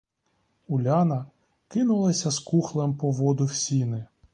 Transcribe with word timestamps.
Уляна 0.77 1.19
кинулася 1.67 2.31
з 2.39 2.49
кухлем 2.51 2.95
по 2.97 3.11
воду 3.11 3.45
в 3.45 3.53
сіни. 3.67 4.05